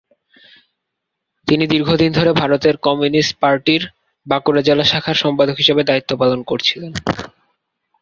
তিনি 1.47 1.63
দীর্ঘদিন 1.67 2.11
ধরে 2.13 2.31
ভারতের 2.33 2.75
কমিউনিস্ট 2.85 3.33
পার্টির 3.41 3.83
বাঁকুড়া 4.27 4.61
জেলা 4.61 4.85
শাখার 4.91 5.17
সম্পাদক 5.23 5.55
হিসেবে 5.57 5.81
দায়িত্ব 5.83 6.11
পালন 6.21 6.39
করেছিলেন। 6.43 6.91